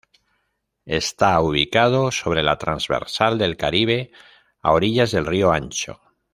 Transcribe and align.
Está 0.87 1.39
ubicado 1.41 2.09
sobre 2.11 2.41
la 2.41 2.57
Transversal 2.57 3.37
del 3.37 3.55
Caribe, 3.55 4.11
a 4.63 4.71
orillas 4.71 5.11
del 5.11 5.27
Río 5.27 5.51
Ancho. 5.51 6.01